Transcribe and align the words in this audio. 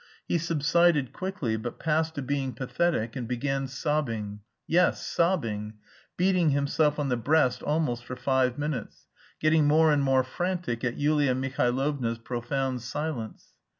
He 0.27 0.39
subsided 0.39 1.13
quickly, 1.13 1.57
but 1.57 1.77
passed 1.77 2.15
to 2.15 2.23
being 2.23 2.53
pathetic 2.53 3.15
and 3.15 3.27
began 3.27 3.67
sobbing 3.67 4.39
(yes, 4.65 5.05
sobbing!), 5.05 5.75
beating 6.17 6.49
himself 6.49 6.97
on 6.97 7.09
the 7.09 7.15
breast 7.17 7.61
almost 7.61 8.03
for 8.03 8.15
five 8.15 8.57
minutes, 8.57 9.05
getting 9.39 9.67
more 9.67 9.91
and 9.91 10.01
more 10.01 10.23
frantic 10.23 10.83
at 10.83 10.97
Yulia 10.97 11.35
Mihailovna's 11.35 12.17
profound 12.17 12.81
silence. 12.81 13.53